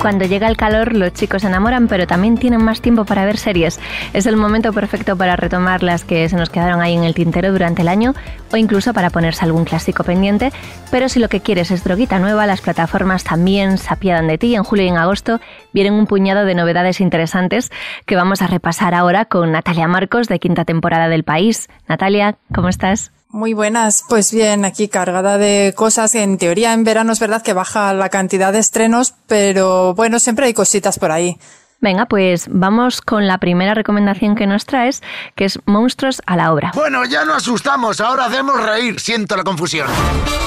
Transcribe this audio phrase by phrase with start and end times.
[0.00, 3.36] Cuando llega el calor, los chicos se enamoran, pero también tienen más tiempo para ver
[3.36, 3.80] series.
[4.12, 7.50] Es el momento perfecto para retomar las que se nos quedaron ahí en el tintero
[7.50, 8.14] durante el año
[8.52, 10.52] o incluso para ponerse algún clásico pendiente.
[10.92, 14.54] Pero si lo que quieres es droguita nueva, las plataformas también se apiadan de ti.
[14.54, 15.40] En julio y en agosto
[15.72, 17.72] vienen un puñado de novedades interesantes
[18.06, 21.68] que vamos a repasar ahora con Natalia Marcos de quinta temporada del país.
[21.88, 23.10] Natalia, ¿cómo estás?
[23.30, 26.14] Muy buenas, pues bien, aquí cargada de cosas.
[26.14, 30.46] En teoría en verano es verdad que baja la cantidad de estrenos, pero bueno, siempre
[30.46, 31.38] hay cositas por ahí.
[31.80, 35.00] Venga, pues vamos con la primera recomendación que nos traes,
[35.36, 36.72] que es Monstruos a la obra.
[36.74, 38.98] Bueno, ya no asustamos, ahora hacemos reír.
[38.98, 39.86] Siento la confusión.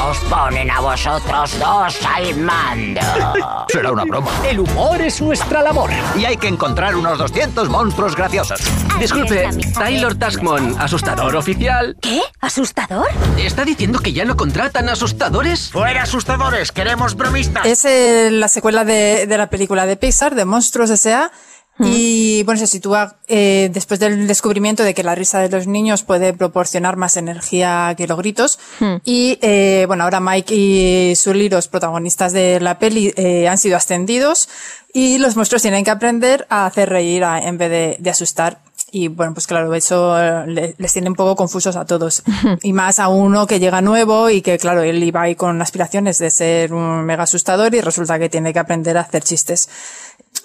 [0.03, 2.99] Os ponen a vosotros dos al mando.
[3.69, 4.29] Será una broma.
[4.45, 5.89] El humor es nuestra labor.
[6.17, 8.59] Y hay que encontrar unos 200 monstruos graciosos.
[8.99, 11.95] Disculpe, Taylor Taskmon, asustador oficial.
[12.01, 12.21] ¿Qué?
[12.41, 13.07] ¿Asustador?
[13.37, 15.71] ¿Está diciendo que ya no contratan asustadores?
[15.71, 16.73] ¡Fuera asustadores!
[16.73, 17.65] ¡Queremos bromistas!
[17.65, 21.20] Es eh, la secuela de, de la película de Pixar, de Monstruos S.A.,
[21.83, 26.03] y bueno, se sitúa eh, después del descubrimiento de que la risa de los niños
[26.03, 28.59] puede proporcionar más energía que los gritos.
[29.03, 33.77] Y eh, bueno, ahora Mike y Sully, los protagonistas de la peli, eh, han sido
[33.77, 34.47] ascendidos
[34.93, 38.59] y los monstruos tienen que aprender a hacer reír a- en vez de, de asustar.
[38.93, 42.23] Y bueno, pues claro, eso eh, le- les tiene un poco confusos a todos.
[42.61, 46.17] y más a uno que llega nuevo y que claro, él iba ahí con aspiraciones
[46.17, 49.69] de ser un mega asustador y resulta que tiene que aprender a hacer chistes.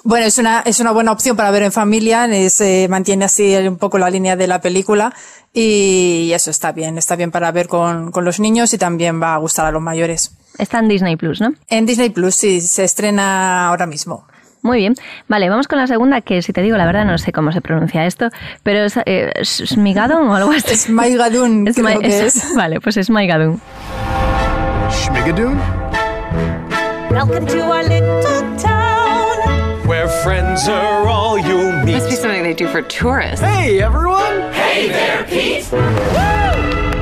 [0.04, 3.76] Bueno, es una, es una buena opción para ver en familia, eh, mantiene así un
[3.78, 5.12] poco la línea de la película
[5.52, 9.34] y eso está bien, está bien para ver con, con los niños y también va
[9.34, 10.32] a gustar a los mayores.
[10.58, 11.52] Está en Disney Plus, ¿no?
[11.68, 14.26] En Disney Plus sí, se estrena ahora mismo.
[14.66, 14.94] Muy bien.
[15.28, 17.60] Vale, vamos con la segunda, que si te digo la verdad no sé cómo se
[17.60, 18.30] pronuncia esto,
[18.64, 19.32] pero es eh,
[20.28, 20.66] o algo así.
[20.76, 22.54] Es Maigadun, creo Ma- que es.
[22.56, 23.60] Vale, pues es Maigadun.
[24.90, 25.58] ¿Schmigadoon?
[27.10, 29.86] Welcome to our little town.
[29.86, 31.94] Where friends are all you meet.
[31.94, 33.40] Must be something they do for tourists.
[33.40, 34.52] Hey, everyone!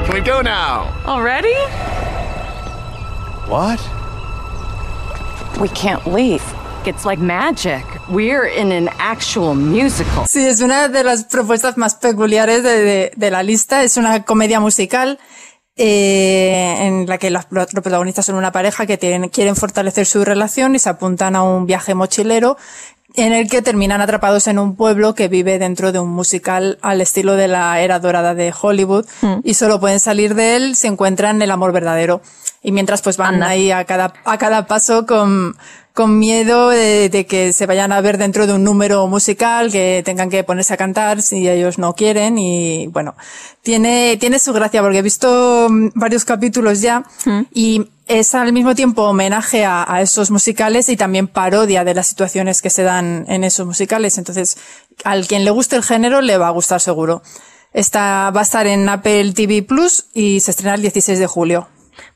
[0.05, 0.93] Can we go now?
[1.07, 1.55] Already?
[3.49, 3.81] What?
[5.61, 6.43] We can't leave.
[6.87, 7.85] It's like magic.
[8.11, 10.27] We're in an actual musical.
[10.29, 13.83] Sí, es una de las propuestas más peculiares de, de- de la lista.
[13.83, 15.19] Es una comedia musical
[15.77, 20.25] eh, en la que los, los protagonistas son una pareja que tienen- quieren fortalecer su
[20.25, 22.57] relación y se apuntan a un viaje mochilero
[23.17, 27.01] en el que terminan atrapados en un pueblo que vive dentro de un musical al
[27.01, 29.07] estilo de la era dorada de Hollywood
[29.45, 32.21] y solo pueden salir de él si encuentran el amor verdadero.
[32.63, 33.49] Y mientras pues van Anda.
[33.49, 35.57] ahí a cada, a cada paso con,
[35.95, 40.03] con miedo de, de que se vayan a ver dentro de un número musical, que
[40.05, 43.15] tengan que ponerse a cantar si ellos no quieren y bueno,
[43.63, 47.05] tiene, tiene su gracia porque he visto mm, varios capítulos ya
[47.53, 52.09] y es al mismo tiempo homenaje a, a esos musicales y también parodia de las
[52.09, 54.19] situaciones que se dan en esos musicales.
[54.19, 54.59] Entonces,
[55.05, 57.23] al quien le guste el género le va a gustar seguro.
[57.73, 61.69] Esta va a estar en Apple TV Plus y se estrena el 16 de julio.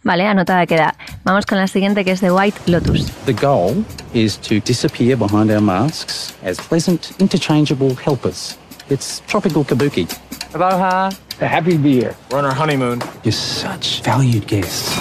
[0.04, 0.94] Vale, anotada queda.
[1.24, 3.10] Vamos con la siguiente, que es The White Lotus.
[3.26, 3.84] The goal
[4.14, 8.56] is to disappear behind our masks as pleasant, interchangeable helpers.
[8.90, 10.06] It's tropical kabuki.
[10.54, 11.10] Aloha.
[11.40, 12.16] Happy to be here.
[12.30, 13.00] We're on our honeymoon.
[13.22, 14.98] You're such valued guests.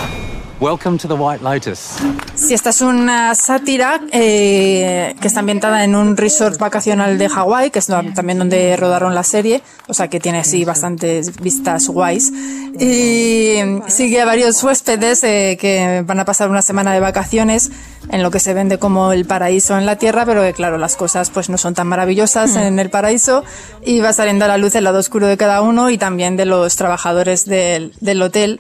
[0.59, 1.97] Welcome to the White Lotus.
[2.33, 7.69] Si esta es una sátira eh, que está ambientada en un resort vacacional de Hawái,
[7.69, 12.33] que es también donde rodaron la serie, o sea que tiene así bastantes vistas guays.
[12.79, 17.69] Y sigue a varios huéspedes eh, que van a pasar una semana de vacaciones
[18.09, 20.95] en lo que se vende como el paraíso en la tierra, pero que claro, las
[20.95, 23.43] cosas pues no son tan maravillosas en el paraíso
[23.85, 26.45] y va saliendo a la luz el lado oscuro de cada uno y también de
[26.45, 28.59] los trabajadores del, del hotel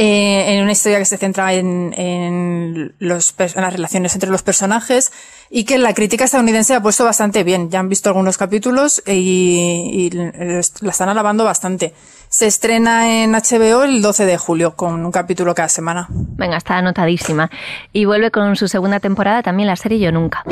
[0.00, 4.42] eh, en una historia que se centra en, en, los, en las relaciones entre los
[4.44, 5.10] personajes
[5.50, 7.68] y que la crítica estadounidense ha puesto bastante bien.
[7.68, 11.94] Ya han visto algunos capítulos y, y la están alabando bastante.
[12.28, 16.06] Se estrena en HBO el 12 de julio con un capítulo cada semana.
[16.10, 17.50] Venga, está anotadísima.
[17.92, 20.44] Y vuelve con su segunda temporada también la serie Yo Nunca.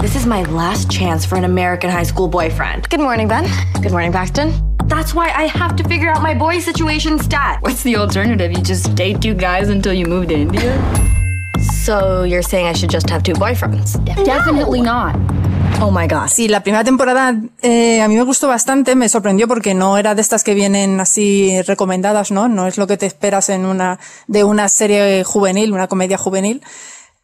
[0.00, 2.88] This is my last chance for an American high school boyfriend.
[2.88, 3.46] Good morning, Ben.
[3.82, 4.71] Good morning, Paxton.
[4.92, 7.62] That's why I have to figure out my boy situation stat.
[7.62, 8.52] What's the alternative?
[8.52, 10.76] You just date two guys until you move to India?
[11.82, 13.96] So you're saying I should just have two boyfriends?
[14.04, 15.16] Definitely not.
[15.80, 16.28] Oh my god.
[16.28, 20.14] Sí, la primera temporada eh, a mí me gustó bastante, me sorprendió porque no era
[20.14, 22.48] de estas que vienen así recomendadas, ¿no?
[22.48, 26.60] No es lo que te esperas en una, de una serie juvenil, una comedia juvenil.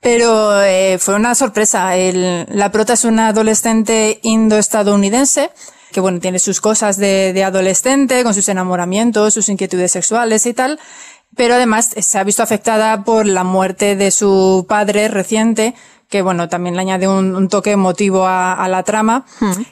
[0.00, 1.96] Pero eh, fue una sorpresa.
[1.98, 5.50] El, la prota es una adolescente indo-estadounidense
[5.92, 10.54] que bueno, tiene sus cosas de, de adolescente, con sus enamoramientos, sus inquietudes sexuales y
[10.54, 10.78] tal,
[11.36, 15.74] pero además se ha visto afectada por la muerte de su padre reciente,
[16.08, 19.26] que bueno, también le añade un, un toque emotivo a, a la trama,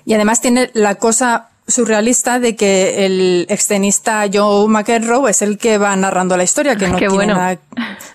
[0.04, 5.78] y además tiene la cosa surrealista de que el extenista Joe McEnroe es el que
[5.78, 7.34] va narrando la historia, que no Qué tiene bueno.
[7.34, 7.58] nada.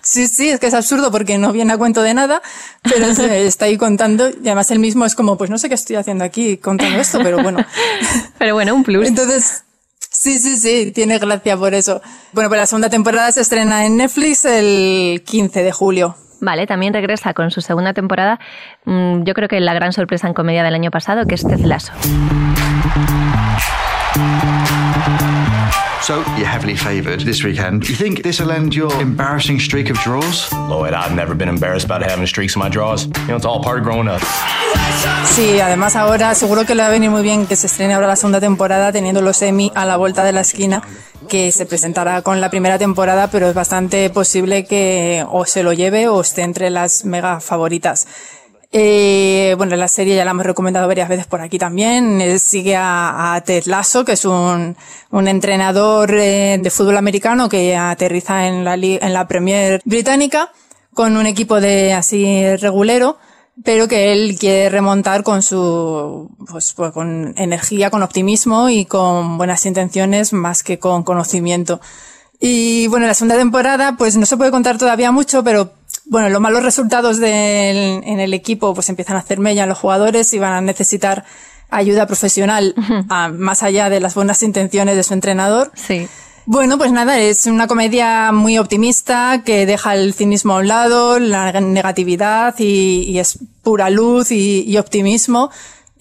[0.02, 2.42] Sí, sí, es que es absurdo porque no viene a cuento de nada,
[2.82, 5.74] pero se está ahí contando y además él mismo es como, pues no sé qué
[5.76, 7.64] estoy haciendo aquí contando esto, pero bueno.
[8.38, 9.06] Pero bueno, un plus.
[9.06, 9.62] Entonces,
[10.10, 12.02] sí, sí, sí, tiene gracia por eso.
[12.32, 16.16] Bueno, pues la segunda temporada se estrena en Netflix el 15 de julio.
[16.40, 18.40] Vale, también regresa con su segunda temporada.
[18.84, 21.60] mm, Yo creo que la gran sorpresa en comedia del año pasado, que es Ted
[21.60, 21.92] Lasso.
[26.02, 27.88] So, you're heavily favoured this weekend.
[27.88, 30.52] You think this will end your embarrassing streak of draws?
[30.52, 33.06] Lloyd, I've never been embarrassed about having streaks in my draws.
[33.06, 34.20] You know, it's all part of growing up.
[35.26, 38.08] Sí, además ahora seguro que le va a venir muy bien que se estrene ahora
[38.08, 40.82] la segunda temporada teniendo los Emmy a la vuelta de la esquina
[41.28, 45.72] que se presentará con la primera temporada, pero es bastante posible que o se lo
[45.72, 48.08] lleve o esté entre las mega favoritas.
[48.74, 52.22] Eh, bueno, la serie ya la hemos recomendado varias veces por aquí también.
[52.22, 54.76] Eh, sigue a, a Ted Lasso, que es un,
[55.10, 60.50] un entrenador eh, de fútbol americano que aterriza en la, en la Premier británica
[60.94, 63.18] con un equipo de así regulero,
[63.62, 69.36] pero que él quiere remontar con su, pues, pues, con energía, con optimismo y con
[69.36, 71.80] buenas intenciones más que con conocimiento.
[72.40, 75.70] Y bueno, la segunda temporada, pues no se puede contar todavía mucho, pero
[76.12, 79.78] bueno, los malos resultados del, en el equipo pues empiezan a hacer mella en los
[79.78, 81.24] jugadores y van a necesitar
[81.70, 82.74] ayuda profesional
[83.08, 85.72] a- más allá de las buenas intenciones de su entrenador.
[85.74, 86.06] Sí.
[86.44, 91.18] Bueno, pues nada, es una comedia muy optimista que deja el cinismo a un lado,
[91.18, 95.50] la negatividad y, y es pura luz y, y optimismo.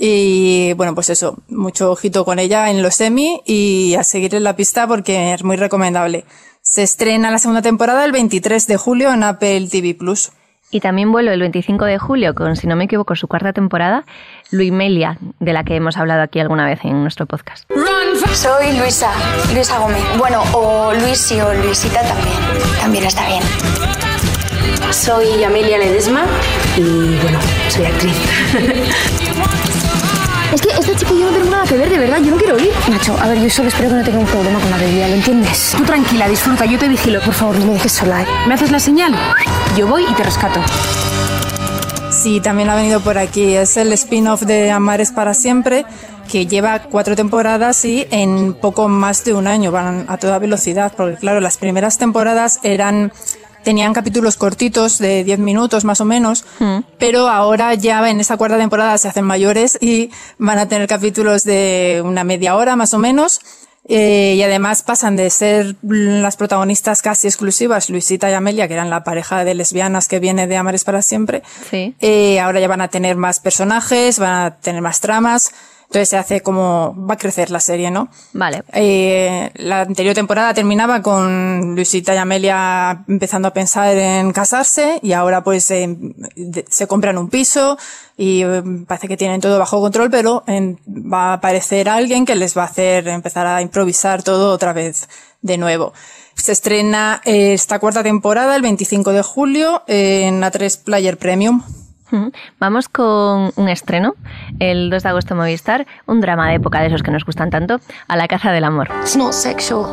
[0.03, 4.43] Y bueno, pues eso, mucho ojito con ella en los semi y a seguir en
[4.43, 6.25] la pista porque es muy recomendable.
[6.63, 10.31] Se estrena la segunda temporada el 23 de julio en Apple TV Plus.
[10.69, 14.05] Y también vuelve el 25 de julio con, si no me equivoco, su cuarta temporada,
[14.51, 17.69] Luimelia, de la que hemos hablado aquí alguna vez en nuestro podcast.
[18.33, 19.11] Soy Luisa,
[19.53, 20.03] Luisa Gómez.
[20.17, 22.37] Bueno, o Luisi o Luisita también.
[22.79, 23.43] También está bien.
[24.91, 26.25] Soy Amelia Ledesma
[26.77, 29.27] y bueno, soy actriz.
[30.53, 32.37] Es que este chico y yo no tenemos nada que ver, de verdad, yo no
[32.37, 32.71] quiero ir.
[32.89, 35.15] Nacho, a ver, yo solo espero que no tenga un problema con la bebida, ¿lo
[35.15, 35.73] entiendes?
[35.77, 37.21] Tú tranquila, disfruta, yo te vigilo.
[37.21, 38.23] Por favor, no me dejes sola.
[38.23, 38.25] ¿eh?
[38.47, 39.15] ¿Me haces la señal?
[39.77, 40.59] Yo voy y te rescato.
[42.11, 43.53] Sí, también ha venido por aquí.
[43.53, 45.85] Es el spin-off de Amar es para siempre,
[46.29, 50.91] que lleva cuatro temporadas y en poco más de un año van a toda velocidad,
[50.97, 53.13] porque claro, las primeras temporadas eran
[53.63, 56.45] tenían capítulos cortitos de 10 minutos más o menos,
[56.97, 61.43] pero ahora ya en esta cuarta temporada se hacen mayores y van a tener capítulos
[61.43, 63.39] de una media hora más o menos.
[63.87, 68.91] Eh, y además pasan de ser las protagonistas casi exclusivas, Luisita y Amelia, que eran
[68.91, 71.41] la pareja de lesbianas que viene de Amares para siempre.
[71.69, 71.95] Sí.
[71.99, 75.51] Eh, ahora ya van a tener más personajes, van a tener más tramas.
[75.91, 78.07] Entonces se hace como, va a crecer la serie, ¿no?
[78.31, 78.63] Vale.
[78.71, 85.11] Eh, la anterior temporada terminaba con Luisita y Amelia empezando a pensar en casarse y
[85.11, 85.93] ahora pues eh,
[86.69, 87.77] se compran un piso
[88.15, 92.35] y eh, parece que tienen todo bajo control, pero en- va a aparecer alguien que
[92.35, 95.09] les va a hacer empezar a improvisar todo otra vez
[95.41, 95.91] de nuevo.
[96.35, 101.61] Se estrena esta cuarta temporada el 25 de julio en A3 Player Premium.
[102.59, 104.15] Vamos con un estreno,
[104.59, 107.49] el 2 de agosto en Movistar, un drama de época de esos que nos gustan
[107.49, 108.89] tanto, A la caza del amor.
[109.01, 109.85] It's not sexual.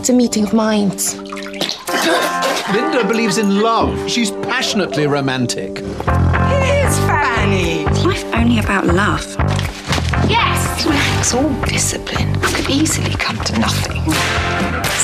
[0.00, 1.16] It's a meeting of minds.
[2.72, 3.94] Linda believes in love.
[4.08, 5.78] She's passionately romantic.
[5.80, 7.84] It is funny.
[7.90, 9.24] Is life only about love?
[10.28, 10.61] Yes!
[10.84, 12.32] It's all discipline.
[12.40, 14.02] Could easily come to nothing.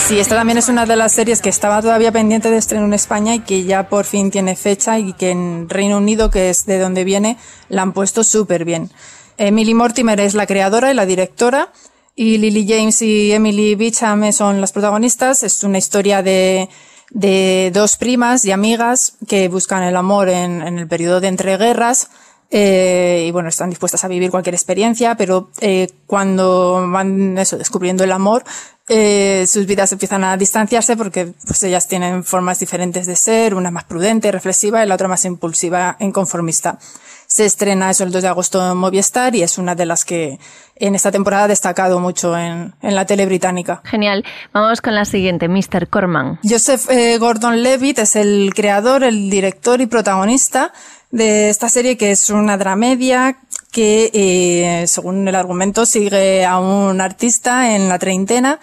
[0.07, 2.95] Sí, esta también es una de las series que estaba todavía pendiente de estreno en
[2.95, 6.67] España y que ya por fin tiene fecha y que en Reino Unido, que es
[6.67, 7.37] de donde viene,
[7.69, 8.91] la han puesto súper bien.
[9.37, 11.71] Emily Mortimer es la creadora y la directora
[12.17, 15.45] y Lily James y Emily Beecham son las protagonistas.
[15.45, 16.69] Es una historia de,
[17.11, 22.09] de dos primas y amigas que buscan el amor en, en el periodo de entreguerras.
[22.51, 28.05] Eh, y bueno, están dispuestas a vivir cualquier experiencia, pero eh, cuando van eso, descubriendo
[28.05, 28.45] el amor,
[28.89, 33.71] eh, sus vidas empiezan a distanciarse porque pues, ellas tienen formas diferentes de ser, una
[33.71, 36.79] más prudente, reflexiva y la otra más impulsiva e inconformista.
[37.27, 40.39] Se estrena eso el 2 de agosto en Movistar y es una de las que
[40.77, 43.83] en esta temporada ha destacado mucho en, en la tele británica.
[43.85, 44.25] Genial.
[44.55, 45.89] Vamos con la siguiente, Mr.
[45.89, 46.41] Corman.
[46.43, 50.73] Joseph eh, Gordon-Levitt es el creador, el director y protagonista
[51.11, 53.39] de esta serie que es una dramedia
[53.71, 58.61] que, eh, según el argumento, sigue a un artista en la treintena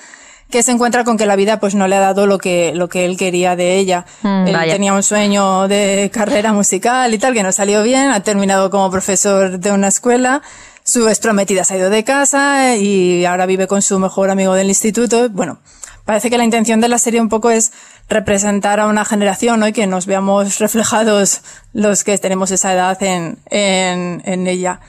[0.50, 2.88] que se encuentra con que la vida pues no le ha dado lo que, lo
[2.88, 4.06] que él quería de ella.
[4.22, 4.74] Mm, él vaya.
[4.74, 8.90] tenía un sueño de carrera musical y tal, que no salió bien, ha terminado como
[8.92, 10.42] profesor de una escuela,
[10.84, 14.54] su ex prometida se ha ido de casa y ahora vive con su mejor amigo
[14.54, 15.30] del instituto.
[15.30, 15.58] Bueno,
[16.06, 17.72] parece que la intención de la serie un poco es
[18.10, 19.68] representar a una generación ¿no?
[19.68, 21.42] y que nos veamos reflejados
[21.74, 24.80] los que tenemos esa edad en, en, en ella.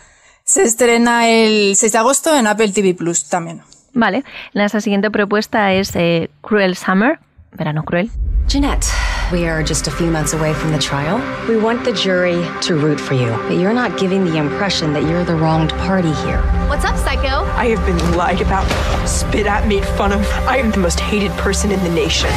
[0.44, 3.62] Se estrena el 6 de agosto en Apple TV Plus también.
[3.94, 4.25] Vale.
[4.54, 7.18] Nuestra siguiente propuesta es eh, Cruel Summer,
[7.52, 8.11] Verano Cruel.
[8.46, 8.87] Jeanette,
[9.32, 11.20] we are just a few months away from the trial.
[11.49, 15.02] We want the jury to root for you, but you're not giving the impression that
[15.02, 16.40] you're the wronged party here.
[16.68, 17.44] What's up, Psycho?
[17.56, 18.66] I have been lied about,
[19.08, 20.20] spit at, made fun of.
[20.46, 22.30] I am the most hated person in the nation.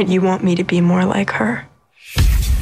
[0.00, 1.66] And you want me to be more like her?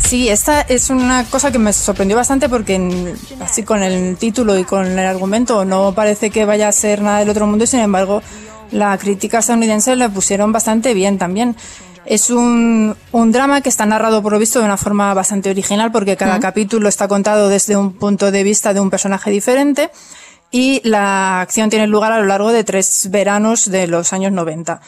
[0.01, 4.59] Sí, esta es una cosa que me sorprendió bastante porque en- así con el título
[4.59, 7.67] y con el argumento no parece que vaya a ser nada del otro mundo y
[7.67, 8.23] sin embargo
[8.71, 11.57] la crítica estadounidense le pusieron bastante bien también.
[12.07, 15.93] Es un, un drama que está narrado por lo visto de una forma bastante original
[15.93, 19.91] porque cada capítulo está contado desde un punto de vista de un personaje diferente
[20.51, 24.81] y la acción tiene lugar a lo largo de tres veranos de los años 90.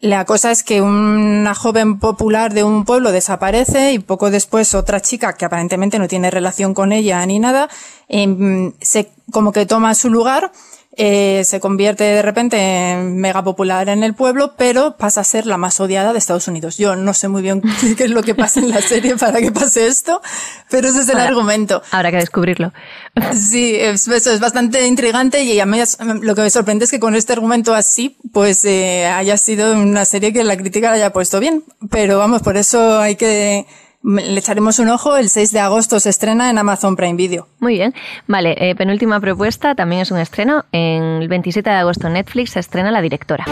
[0.00, 5.00] La cosa es que una joven popular de un pueblo desaparece y poco después otra
[5.00, 7.68] chica que aparentemente no tiene relación con ella ni nada,
[8.06, 10.52] em, se, como que toma su lugar,
[11.00, 15.46] eh, se convierte de repente en mega popular en el pueblo, pero pasa a ser
[15.46, 16.76] la más odiada de Estados Unidos.
[16.76, 17.62] Yo no sé muy bien
[17.96, 20.20] qué es lo que pasa en la serie para que pase esto,
[20.68, 21.82] pero ese es el Ahora- argumento.
[21.92, 22.72] Habrá que descubrirlo.
[23.34, 26.90] Sí, es, eso es bastante intrigante y a mí es- lo que me sorprende es
[26.90, 30.96] que con este argumento así, pues eh, haya sido una serie que la crítica la
[30.96, 31.62] haya puesto bien.
[31.90, 33.66] Pero vamos, por eso hay que
[34.02, 35.16] le echaremos un ojo.
[35.16, 37.48] El 6 de agosto se estrena en Amazon Prime Video.
[37.60, 37.94] Muy bien.
[38.26, 40.64] Vale, eh, penúltima propuesta, también es un estreno.
[40.72, 43.44] En el 27 de agosto Netflix se estrena La Directora.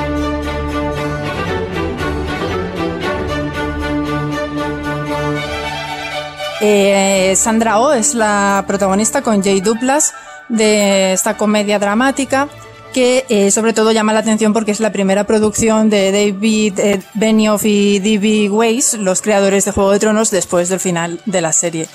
[6.61, 10.15] Eh, Sandra Oh es la protagonista con Jay Duplas
[10.49, 12.49] de esta comedia dramática
[12.97, 17.03] que eh, sobre todo llama la atención porque es la primera producción de David eh,
[17.13, 18.49] Benioff y D.B.
[18.49, 21.89] Weiss, los creadores de Juego de Tronos, después del final de la serie.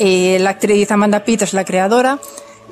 [0.00, 2.18] Eh, la actriz Amanda Peet es la creadora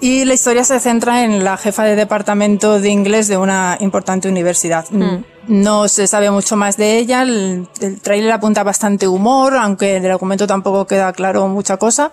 [0.00, 4.28] y la historia se centra en la jefa de departamento de inglés de una importante
[4.28, 4.86] universidad.
[4.90, 5.24] Mm.
[5.46, 10.10] No se sabe mucho más de ella, el, el tráiler apunta bastante humor, aunque del
[10.10, 12.10] argumento tampoco queda claro mucha cosa.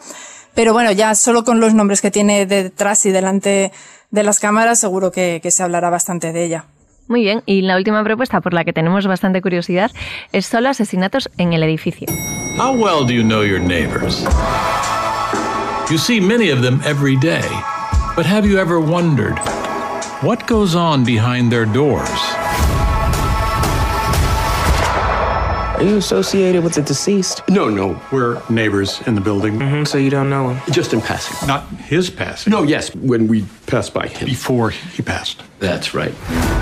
[0.58, 3.72] Pero bueno, ya solo con los nombres que tiene detrás y delante
[4.10, 6.66] de las cámaras seguro que, que se hablará bastante de ella.
[7.08, 7.44] Muy bien.
[7.46, 9.92] Y la última propuesta, por la que tenemos bastante curiosidad,
[10.32, 12.08] es solo asesinatos en el edificio.
[12.58, 14.26] How well do you know your neighbors?
[15.92, 17.46] You see many of them every day,
[18.16, 19.38] but have you ever wondered
[20.24, 22.47] what goes on behind their doors?
[25.78, 27.48] Are you associated with the deceased?
[27.48, 28.02] No, no.
[28.12, 29.86] We're neighbors in the building.
[29.86, 30.74] So you don't know him?
[30.74, 31.48] Just in passing.
[31.48, 32.50] Not his passing.
[32.52, 34.26] No, yes, when we passed by him.
[34.26, 35.44] Before he passed.
[35.60, 36.16] That's right.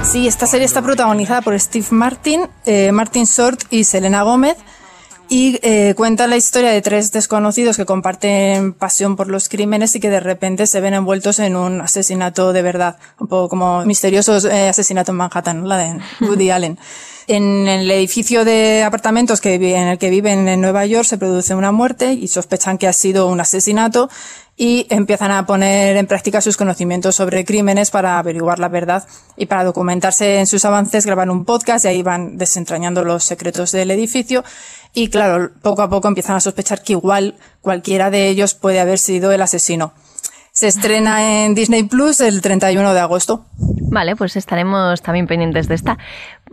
[0.03, 4.57] Sí, esta serie está protagonizada por Steve Martin, eh, Martin Short y Selena Gómez
[5.29, 10.01] y eh, cuenta la historia de tres desconocidos que comparten pasión por los crímenes y
[10.01, 14.43] que de repente se ven envueltos en un asesinato de verdad, un poco como misteriosos
[14.43, 16.77] eh, asesinato en Manhattan, la de Woody Allen.
[17.27, 21.55] En el edificio de apartamentos que, en el que viven en Nueva York se produce
[21.55, 24.09] una muerte y sospechan que ha sido un asesinato
[24.57, 29.47] y empiezan a poner en práctica sus conocimientos sobre crímenes para averiguar la verdad y
[29.47, 33.91] para documentarse en sus avances graban un podcast y ahí van desentrañando los secretos del
[33.91, 34.43] edificio
[34.93, 38.99] y claro, poco a poco empiezan a sospechar que igual cualquiera de ellos puede haber
[38.99, 39.93] sido el asesino.
[40.53, 43.45] Se estrena en Disney Plus el 31 de agosto.
[43.57, 45.97] Vale, pues estaremos también pendientes de esta.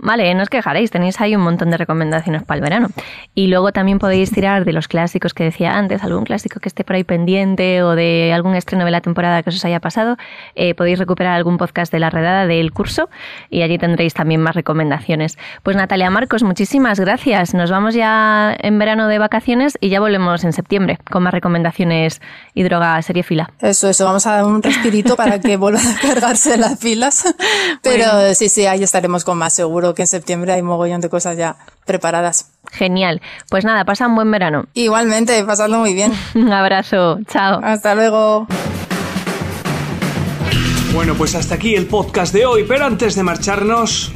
[0.02, 2.88] Vale, no os quejaréis, tenéis ahí un montón de recomendaciones para el verano.
[3.36, 6.82] Y luego también podéis tirar de los clásicos que decía antes, algún clásico que esté
[6.82, 10.16] por ahí pendiente o de algún estreno de la temporada que os haya pasado.
[10.56, 13.10] Eh, podéis recuperar algún podcast de la redada del curso
[13.48, 15.38] y allí tendréis también más recomendaciones.
[15.62, 17.54] Pues Natalia Marcos, muchísimas gracias.
[17.54, 22.20] Nos vamos ya en verano de vacaciones y ya volvemos en septiembre con más recomendaciones
[22.54, 23.52] y droga serie fila.
[23.60, 27.32] Eso, eso, vamos a dar un respirito para que vuelvan a cargarse las pilas.
[27.82, 31.36] Pero sí, sí, ahí estaremos con más seguro que en septiembre hay mogollón de cosas
[31.36, 32.50] ya preparadas.
[32.70, 33.20] Genial.
[33.48, 34.66] Pues nada, pasa un buen verano.
[34.74, 36.12] Igualmente, pasando muy bien.
[36.34, 37.18] un abrazo.
[37.28, 37.60] Chao.
[37.62, 38.46] Hasta luego.
[40.94, 44.12] Bueno, pues hasta aquí el podcast de hoy, pero antes de marcharnos,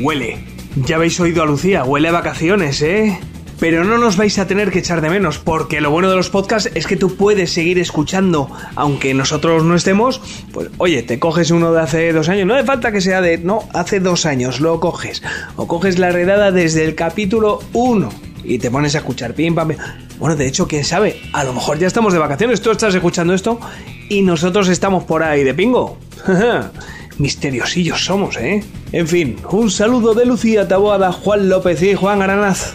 [0.00, 0.44] huele.
[0.76, 3.20] Ya habéis oído a Lucía, huele a vacaciones, ¿eh?
[3.60, 6.30] Pero no nos vais a tener que echar de menos, porque lo bueno de los
[6.30, 10.20] podcasts es que tú puedes seguir escuchando, aunque nosotros no estemos,
[10.52, 13.38] pues oye, te coges uno de hace dos años, no hace falta que sea de,
[13.38, 15.22] no, hace dos años, lo coges,
[15.56, 18.10] o coges la redada desde el capítulo 1
[18.44, 19.78] y te pones a escuchar, pim, pam, pim.
[20.18, 23.34] Bueno, de hecho, quién sabe, a lo mejor ya estamos de vacaciones, tú estás escuchando
[23.34, 23.58] esto
[24.08, 25.98] y nosotros estamos por ahí de pingo.
[27.18, 28.64] Misteriosillos somos, ¿eh?
[28.92, 32.74] En fin, un saludo de Lucía Taboada, Juan López y Juan Aranaz.